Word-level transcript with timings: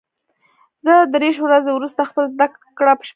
زه 0.85 0.93
دېرش 1.13 1.37
ورځې 1.41 1.71
وروسته 1.73 2.01
خپله 2.09 2.27
زده 2.33 2.45
کړه 2.77 2.93
بشپړوم. 2.99 3.09